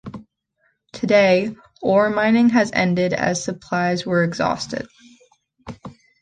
[0.93, 4.87] Today, ore mining has ended as supplies were exhausted.